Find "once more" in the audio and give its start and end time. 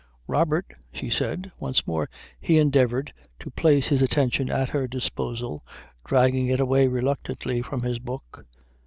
1.59-2.09